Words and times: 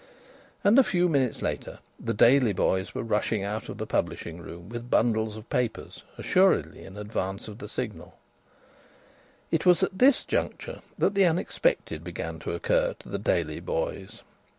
And 0.63 0.79
a 0.79 0.83
few 0.83 1.07
minutes 1.07 1.43
later 1.43 1.77
the 1.99 2.15
Daily 2.15 2.53
boys 2.53 2.95
were 2.95 3.03
rushing 3.03 3.43
out 3.43 3.69
of 3.69 3.77
the 3.77 3.85
publishing 3.85 4.39
room 4.41 4.67
with 4.67 4.89
bundles 4.89 5.37
of 5.37 5.47
papers 5.51 6.03
assuredly 6.17 6.83
in 6.83 6.97
advance 6.97 7.47
of 7.47 7.59
the 7.59 7.69
Signal. 7.69 8.17
It 9.51 9.63
was 9.63 9.83
at 9.83 9.99
this 9.99 10.23
juncture 10.23 10.79
that 10.97 11.13
the 11.13 11.27
unexpected 11.27 12.03
began 12.03 12.39
to 12.39 12.53
occur 12.53 12.95
to 12.97 13.09
the 13.09 13.19
Daily 13.19 13.59
boys. 13.59 14.23